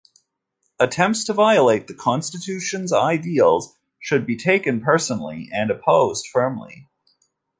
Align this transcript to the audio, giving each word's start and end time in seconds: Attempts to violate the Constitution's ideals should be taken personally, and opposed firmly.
Attempts 0.79 1.25
to 1.25 1.31
violate 1.33 1.85
the 1.85 1.93
Constitution's 1.93 2.91
ideals 2.91 3.77
should 3.99 4.25
be 4.25 4.35
taken 4.35 4.81
personally, 4.81 5.47
and 5.53 5.69
opposed 5.69 6.25
firmly. 6.33 6.87